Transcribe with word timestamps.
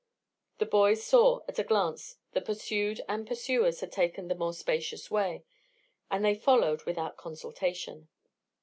The 0.57 0.65
boys 0.65 1.03
saw 1.05 1.41
at 1.47 1.59
a 1.59 1.63
glance 1.63 2.17
that 2.31 2.45
pursued 2.45 3.01
and 3.07 3.27
pursuers 3.27 3.81
had 3.81 3.91
taken 3.91 4.29
the 4.29 4.33
more 4.33 4.51
spacious 4.51 5.11
way, 5.11 5.43
and 6.09 6.25
they 6.25 6.33
followed 6.33 6.85
without 6.85 7.17
consultation. 7.17 8.07